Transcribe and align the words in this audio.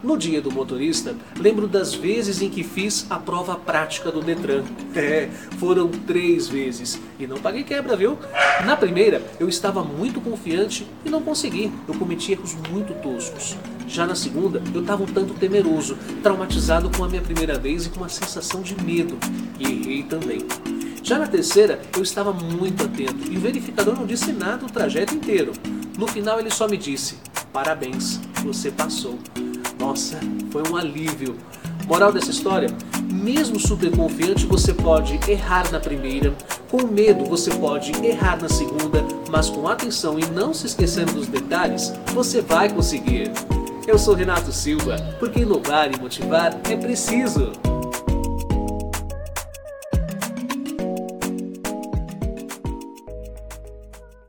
No 0.00 0.16
dia 0.16 0.40
do 0.40 0.52
motorista, 0.52 1.16
lembro 1.36 1.66
das 1.66 1.92
vezes 1.92 2.40
em 2.40 2.48
que 2.48 2.62
fiz 2.62 3.04
a 3.10 3.18
prova 3.18 3.56
prática 3.56 4.12
do 4.12 4.20
Detran. 4.20 4.62
É, 4.98 5.28
foram 5.58 5.88
três 5.88 6.48
vezes. 6.48 7.00
E 7.20 7.26
não 7.26 7.36
paguei 7.36 7.62
quebra, 7.62 7.94
viu? 7.94 8.18
Na 8.64 8.76
primeira, 8.76 9.22
eu 9.38 9.48
estava 9.48 9.84
muito 9.84 10.20
confiante 10.20 10.84
e 11.04 11.10
não 11.10 11.22
consegui. 11.22 11.70
Eu 11.86 11.94
cometi 11.94 12.32
erros 12.32 12.56
muito 12.68 12.94
toscos. 13.00 13.56
Já 13.86 14.04
na 14.04 14.16
segunda, 14.16 14.60
eu 14.74 14.80
estava 14.80 15.04
um 15.04 15.06
tanto 15.06 15.34
temeroso, 15.34 15.96
traumatizado 16.20 16.90
com 16.96 17.04
a 17.04 17.08
minha 17.08 17.22
primeira 17.22 17.56
vez 17.56 17.86
e 17.86 17.90
com 17.90 17.98
uma 17.98 18.08
sensação 18.08 18.60
de 18.60 18.74
medo. 18.82 19.16
E 19.60 19.64
errei 19.64 20.02
também. 20.02 20.40
Já 21.02 21.16
na 21.16 21.26
terceira, 21.28 21.80
eu 21.96 22.02
estava 22.02 22.32
muito 22.32 22.84
atento 22.84 23.30
e 23.30 23.36
o 23.36 23.40
verificador 23.40 23.94
não 23.94 24.04
disse 24.04 24.32
nada 24.32 24.66
o 24.66 24.70
trajeto 24.70 25.14
inteiro. 25.14 25.52
No 25.96 26.08
final, 26.08 26.40
ele 26.40 26.50
só 26.50 26.66
me 26.66 26.76
disse: 26.76 27.18
Parabéns, 27.52 28.20
você 28.42 28.70
passou. 28.70 29.18
Nossa, 29.78 30.18
foi 30.50 30.62
um 30.68 30.76
alívio. 30.76 31.36
Moral 31.86 32.12
dessa 32.12 32.30
história? 32.30 32.68
Mesmo 33.10 33.58
super 33.58 33.90
confiante, 33.90 34.44
você 34.44 34.74
pode 34.74 35.18
errar 35.30 35.70
na 35.72 35.80
primeira, 35.80 36.34
com 36.70 36.86
medo, 36.86 37.24
você 37.24 37.50
pode 37.50 37.92
errar 38.04 38.40
na 38.40 38.48
segunda, 38.48 39.02
mas 39.30 39.48
com 39.48 39.66
atenção 39.66 40.18
e 40.18 40.26
não 40.26 40.52
se 40.52 40.66
esquecendo 40.66 41.14
dos 41.14 41.26
detalhes, 41.26 41.92
você 42.12 42.42
vai 42.42 42.68
conseguir. 42.68 43.30
Eu 43.86 43.98
sou 43.98 44.14
Renato 44.14 44.52
Silva, 44.52 44.96
porque 45.18 45.40
inovar 45.40 45.90
e 45.90 45.98
motivar 45.98 46.60
é 46.68 46.76
preciso. 46.76 47.52